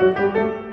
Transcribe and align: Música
Música 0.00 0.69